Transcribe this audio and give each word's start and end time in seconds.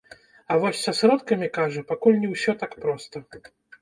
А 0.51 0.55
вось 0.61 0.79
са 0.85 0.93
сродкамі, 0.99 1.49
кажа, 1.57 1.83
пакуль 1.91 2.17
не 2.25 2.33
ўсё 2.33 2.51
так 2.63 2.71
проста. 2.87 3.15